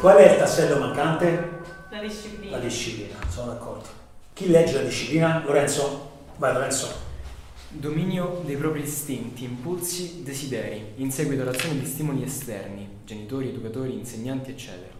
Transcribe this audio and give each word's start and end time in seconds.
Qual 0.00 0.16
è 0.16 0.30
il 0.30 0.38
tassello 0.38 0.78
mancante? 0.78 1.58
La 1.90 1.98
disciplina. 1.98 2.56
La 2.56 2.62
disciplina, 2.62 3.16
sono 3.28 3.48
d'accordo. 3.48 3.88
Chi 4.32 4.48
legge 4.48 4.74
la 4.74 4.82
disciplina? 4.82 5.42
Lorenzo? 5.44 6.10
Vai 6.36 6.52
Lorenzo. 6.52 6.86
Dominio 7.68 8.42
dei 8.44 8.54
propri 8.54 8.82
istinti, 8.82 9.42
impulsi, 9.42 10.22
desideri, 10.22 10.92
in 10.98 11.10
seguito 11.10 11.42
all'azione 11.42 11.80
di 11.80 11.84
stimoli 11.84 12.22
esterni, 12.22 13.00
genitori, 13.04 13.48
educatori, 13.48 13.92
insegnanti, 13.92 14.52
eccetera. 14.52 14.92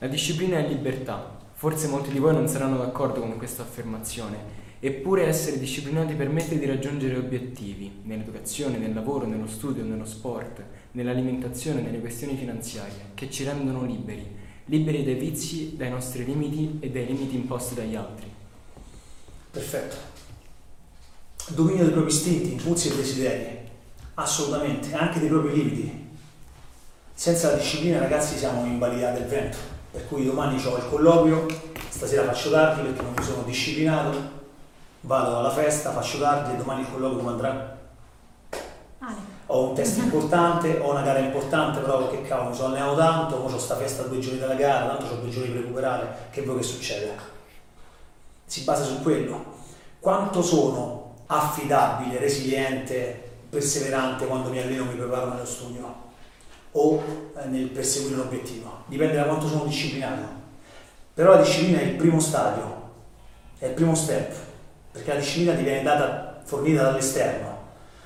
La 0.00 0.06
disciplina 0.06 0.58
è 0.58 0.68
libertà. 0.68 1.38
Forse 1.54 1.88
molti 1.88 2.10
di 2.10 2.18
voi 2.18 2.34
non 2.34 2.46
saranno 2.46 2.76
d'accordo 2.76 3.20
con 3.20 3.38
questa 3.38 3.62
affermazione, 3.62 4.36
eppure 4.86 5.26
essere 5.26 5.58
disciplinati 5.58 6.14
permette 6.14 6.58
di 6.58 6.66
raggiungere 6.66 7.16
obiettivi, 7.16 8.00
nell'educazione, 8.02 8.78
nel 8.78 8.92
lavoro, 8.92 9.26
nello 9.26 9.46
studio, 9.46 9.82
nello 9.82 10.04
sport, 10.04 10.62
nell'alimentazione, 10.92 11.80
nelle 11.80 12.00
questioni 12.00 12.36
finanziarie, 12.36 13.10
che 13.14 13.30
ci 13.30 13.44
rendono 13.44 13.84
liberi, 13.84 14.26
liberi 14.66 15.04
dai 15.04 15.14
vizi, 15.14 15.76
dai 15.76 15.90
nostri 15.90 16.24
limiti 16.24 16.78
e 16.80 16.90
dai 16.90 17.06
limiti 17.06 17.36
imposti 17.36 17.74
dagli 17.74 17.94
altri. 17.94 18.26
Perfetto. 19.50 19.96
Dominio 21.48 21.84
dei 21.84 21.92
propri 21.92 22.12
istinti, 22.12 22.52
impulsi 22.52 22.88
e 22.88 22.96
desideri. 22.96 23.58
Assolutamente, 24.14 24.94
anche 24.94 25.20
dei 25.20 25.28
propri 25.28 25.54
limiti. 25.54 26.04
Senza 27.14 27.50
la 27.50 27.56
disciplina, 27.56 27.98
ragazzi, 27.98 28.36
siamo 28.36 28.64
in 28.66 28.78
balia 28.78 29.12
del 29.12 29.26
vento. 29.26 29.56
Per 29.90 30.06
cui 30.06 30.26
domani 30.26 30.62
ho 30.62 30.76
il 30.76 30.86
colloquio, 30.90 31.46
stasera 31.88 32.24
faccio 32.24 32.50
tardi 32.50 32.82
perché 32.82 33.02
non 33.02 33.14
mi 33.16 33.22
sono 33.22 33.42
disciplinato, 33.42 34.44
vado 35.06 35.38
alla 35.38 35.50
festa, 35.50 35.92
faccio 35.92 36.18
tardi 36.18 36.52
e 36.52 36.56
domani 36.56 36.80
il 36.80 36.90
colloquio 36.90 37.18
come 37.18 37.30
andrà? 37.30 37.78
Ale. 38.98 39.34
Ho 39.46 39.68
un 39.68 39.74
test 39.74 39.98
importante, 39.98 40.78
ho 40.78 40.90
una 40.90 41.02
gara 41.02 41.20
importante, 41.20 41.78
però 41.78 42.10
che 42.10 42.22
cavolo, 42.22 42.50
mi 42.50 42.56
sono 42.56 42.68
allenato 42.74 42.96
tanto, 42.96 43.44
ora 43.44 43.54
ho 43.54 43.58
sta 43.58 43.76
festa 43.76 44.02
due 44.02 44.18
giorni 44.18 44.40
dalla 44.40 44.54
gara, 44.54 44.88
tanto 44.88 45.14
ho 45.14 45.18
due 45.18 45.30
giorni 45.30 45.50
per 45.50 45.60
recuperare, 45.62 46.16
che 46.30 46.42
vuoi 46.42 46.56
che 46.56 46.64
succeda? 46.64 47.12
Si 48.44 48.62
basa 48.62 48.82
su 48.82 49.00
quello. 49.02 49.54
Quanto 50.00 50.42
sono 50.42 51.14
affidabile, 51.26 52.18
resiliente, 52.18 53.30
perseverante 53.48 54.26
quando 54.26 54.50
mi 54.50 54.58
alleno, 54.58 54.84
mi 54.86 54.96
preparo 54.96 55.28
nello 55.28 55.46
studio 55.46 56.04
o 56.72 57.02
eh, 57.36 57.46
nel 57.46 57.68
perseguire 57.68 58.16
un 58.16 58.26
obiettivo? 58.26 58.82
Dipende 58.86 59.14
da 59.14 59.24
quanto 59.24 59.46
sono 59.46 59.64
disciplinato. 59.64 60.44
Però 61.14 61.30
la 61.30 61.42
disciplina 61.42 61.78
è 61.78 61.84
il 61.84 61.94
primo 61.94 62.18
stadio, 62.18 62.90
è 63.58 63.66
il 63.66 63.72
primo 63.72 63.94
step, 63.94 64.34
perché 64.96 65.12
la 65.12 65.20
disciplina 65.20 65.54
ti 65.54 65.62
viene 65.62 65.82
data, 65.82 66.40
fornita 66.42 66.82
dall'esterno 66.82 67.56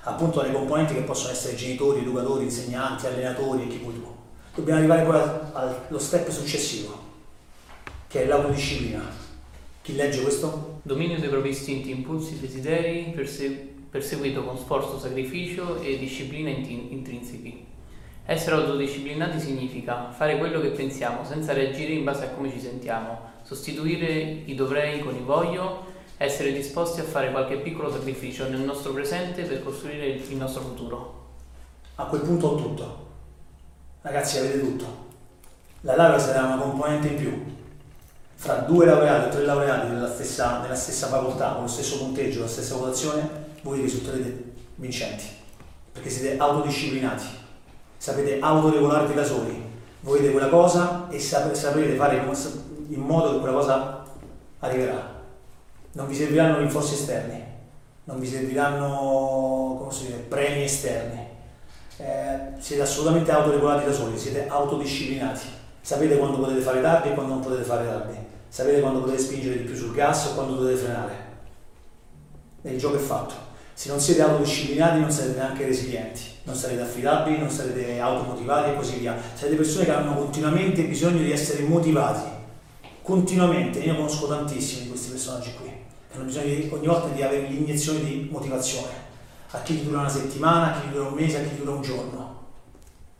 appunto 0.02 0.40
alle 0.40 0.52
componenti 0.52 0.94
che 0.94 1.02
possono 1.02 1.32
essere 1.32 1.54
genitori, 1.56 2.00
educatori, 2.00 2.44
insegnanti, 2.44 3.06
allenatori 3.06 3.62
e 3.62 3.66
chi 3.68 3.78
vuoi 3.78 3.94
tu. 3.94 4.06
Dobbiamo 4.54 4.78
arrivare 4.78 5.02
poi 5.02 5.20
allo 5.52 5.98
step 5.98 6.28
successivo, 6.30 6.98
che 8.08 8.22
è 8.22 8.26
l'autodisciplina. 8.26 9.28
Chi 9.82 9.94
legge 9.94 10.22
questo? 10.22 10.80
Dominio 10.82 11.18
dei 11.18 11.28
propri 11.28 11.50
istinti, 11.50 11.90
impulsi, 11.90 12.40
desideri, 12.40 13.12
perse- 13.14 13.68
perseguito 13.90 14.42
con 14.44 14.58
sforzo, 14.58 14.98
sacrificio 14.98 15.80
e 15.80 15.98
disciplina 15.98 16.50
int- 16.50 16.90
intrinseci. 16.90 17.68
Essere 18.26 18.56
autodisciplinati 18.56 19.40
significa 19.40 20.10
fare 20.10 20.38
quello 20.38 20.60
che 20.60 20.68
pensiamo 20.68 21.24
senza 21.24 21.52
reagire 21.52 21.92
in 21.92 22.04
base 22.04 22.24
a 22.24 22.28
come 22.28 22.50
ci 22.50 22.60
sentiamo, 22.60 23.28
sostituire 23.42 24.42
i 24.44 24.54
dovrei 24.54 25.00
con 25.00 25.14
i 25.14 25.22
voglio 25.24 25.84
essere 26.22 26.52
disposti 26.52 27.00
a 27.00 27.04
fare 27.04 27.30
qualche 27.30 27.56
piccolo 27.60 27.90
sacrificio 27.90 28.46
nel 28.46 28.60
nostro 28.60 28.92
presente 28.92 29.44
per 29.44 29.62
costruire 29.62 30.06
il 30.06 30.36
nostro 30.36 30.60
futuro. 30.60 31.28
A 31.94 32.04
quel 32.04 32.20
punto 32.20 32.46
ho 32.46 32.56
tutto. 32.56 33.06
Ragazzi, 34.02 34.36
avete 34.36 34.60
tutto. 34.60 34.84
La 35.80 35.96
laurea 35.96 36.18
sarà 36.18 36.44
una 36.44 36.58
componente 36.58 37.08
in 37.08 37.16
più. 37.16 37.56
Fra 38.34 38.56
due 38.56 38.84
laureati 38.84 39.28
o 39.28 39.30
tre 39.30 39.46
laureati 39.46 39.86
nella 39.86 40.12
stessa, 40.12 40.60
nella 40.60 40.74
stessa 40.74 41.06
facoltà, 41.06 41.52
con 41.52 41.62
lo 41.62 41.68
stesso 41.68 41.96
punteggio, 41.96 42.40
la 42.40 42.48
stessa 42.48 42.76
votazione, 42.76 43.28
voi 43.62 43.80
risulterete 43.80 44.52
vincenti. 44.74 45.24
Perché 45.90 46.10
siete 46.10 46.36
autodisciplinati. 46.36 47.24
Sapete 47.96 48.40
autoregolarvi 48.40 49.14
da 49.14 49.24
soli. 49.24 49.68
Volete 50.00 50.32
quella 50.32 50.48
cosa 50.48 51.08
e 51.08 51.18
saprete 51.18 51.94
fare 51.94 52.22
in 52.88 53.00
modo 53.00 53.32
che 53.32 53.38
quella 53.38 53.54
cosa 53.54 54.04
arriverà 54.58 55.18
non 55.92 56.06
vi 56.06 56.14
serviranno 56.14 56.58
rinforzi 56.58 56.94
esterni, 56.94 57.42
non 58.04 58.18
vi 58.18 58.26
serviranno 58.26 59.88
dice, 60.10 60.24
premi 60.28 60.64
esterni. 60.64 61.28
Eh, 61.96 62.38
siete 62.58 62.82
assolutamente 62.82 63.30
autoregolati 63.30 63.84
da 63.84 63.92
soli, 63.92 64.18
siete 64.18 64.46
autodisciplinati. 64.48 65.46
Sapete 65.80 66.16
quando 66.16 66.38
potete 66.38 66.60
fare 66.60 66.80
tardi 66.80 67.08
e 67.08 67.14
quando 67.14 67.34
non 67.34 67.42
potete 67.42 67.62
fare 67.62 67.86
tardi. 67.86 68.16
Sapete 68.48 68.80
quando 68.80 69.00
potete 69.00 69.18
spingere 69.18 69.58
di 69.58 69.64
più 69.64 69.74
sul 69.74 69.94
gas 69.94 70.26
o 70.26 70.34
quando 70.34 70.54
dovete 70.54 70.78
frenare. 70.78 71.28
E 72.62 72.72
il 72.72 72.78
gioco 72.78 72.96
è 72.96 73.00
fatto. 73.00 73.48
Se 73.74 73.88
non 73.88 74.00
siete 74.00 74.22
autodisciplinati 74.22 75.00
non 75.00 75.10
sarete 75.10 75.38
neanche 75.38 75.64
resilienti, 75.64 76.20
non 76.42 76.54
sarete 76.54 76.82
affidabili, 76.82 77.38
non 77.38 77.48
sarete 77.48 77.98
automotivati 77.98 78.70
e 78.70 78.74
così 78.76 78.98
via. 78.98 79.16
Sarete 79.34 79.56
persone 79.56 79.84
che 79.84 79.92
hanno 79.92 80.14
continuamente 80.14 80.84
bisogno 80.84 81.18
di 81.18 81.32
essere 81.32 81.62
motivati. 81.62 82.38
Continuamente. 83.10 83.80
Io 83.80 83.96
conosco 83.96 84.28
tantissimi 84.28 84.82
di 84.82 84.88
questi 84.90 85.10
personaggi 85.10 85.52
qui 85.60 85.68
hanno 86.14 86.22
bisogno 86.22 86.54
di, 86.54 86.70
ogni 86.72 86.86
volta 86.86 87.08
di 87.08 87.20
avere 87.24 87.48
l'iniezione 87.48 88.04
di 88.04 88.28
motivazione. 88.30 88.92
A 89.50 89.62
chi 89.62 89.82
dura 89.82 89.98
una 89.98 90.08
settimana, 90.08 90.76
a 90.76 90.80
chi 90.80 90.90
dura 90.90 91.08
un 91.08 91.14
mese, 91.14 91.38
a 91.38 91.42
chi 91.42 91.56
dura 91.56 91.72
un 91.72 91.82
giorno. 91.82 92.46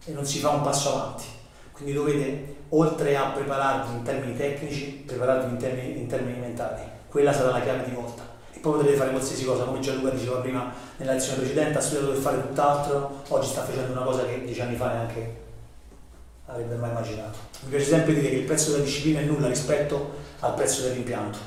E 0.05 0.13
non 0.13 0.25
si 0.25 0.39
fa 0.39 0.51
un 0.51 0.63
passo 0.63 0.95
avanti. 0.95 1.25
Quindi 1.73 1.93
dovete, 1.93 2.57
oltre 2.69 3.17
a 3.17 3.31
prepararvi 3.31 3.97
in 3.97 4.03
termini 4.05 4.37
tecnici, 4.37 5.03
prepararvi 5.05 5.51
in 5.51 5.57
termini, 5.57 5.99
in 5.99 6.07
termini 6.07 6.39
mentali. 6.39 6.83
Quella 7.09 7.33
sarà 7.33 7.51
la 7.51 7.61
chiave 7.61 7.83
di 7.83 7.91
volta. 7.91 8.23
E 8.53 8.61
poi 8.61 8.75
potrete 8.75 8.97
fare 8.97 9.11
qualsiasi 9.11 9.45
cosa, 9.45 9.65
come 9.65 9.81
Gianluca 9.81 10.11
diceva 10.11 10.37
prima 10.39 10.73
nella 10.99 11.15
lezione 11.15 11.39
precedente, 11.39 11.79
ha 11.79 11.81
studiato 11.81 12.13
per 12.13 12.21
fare 12.21 12.41
tutt'altro, 12.41 13.23
oggi 13.27 13.49
sta 13.49 13.65
facendo 13.65 13.91
una 13.91 14.03
cosa 14.03 14.25
che 14.25 14.45
dieci 14.45 14.61
anni 14.61 14.77
fa 14.77 14.93
neanche 14.93 15.49
avrebbe 16.53 16.75
mai 16.75 16.91
immaginato. 16.91 17.39
Mi 17.63 17.71
piace 17.71 17.85
sempre 17.87 18.15
dire 18.15 18.29
che 18.29 18.37
il 18.37 18.45
prezzo 18.45 18.73
della 18.73 18.85
disciplina 18.85 19.21
è 19.21 19.25
nulla 19.25 19.49
rispetto 19.49 20.15
al 20.41 20.55
prezzo 20.55 20.83
dell'impianto. 20.83 21.39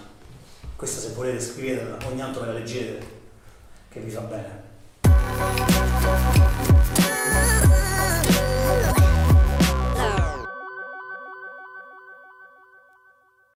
Questa 0.75 0.99
se 0.99 1.13
volete 1.13 1.39
scrivetela, 1.39 1.97
ogni 2.05 2.19
tanto 2.19 2.39
me 2.41 2.47
la 2.47 2.53
leggete, 2.53 3.05
che 3.89 3.99
vi 3.99 4.09
fa 4.09 4.21
bene. 4.21 4.61